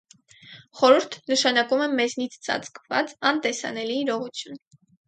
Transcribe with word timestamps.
«Խորհուրդ» 0.79 1.17
նշանակում 1.33 1.85
է 1.89 1.91
մեզնից 2.01 2.41
ծածկված, 2.49 3.17
անտեսանելի 3.35 4.05
իրողություն։ 4.09 4.63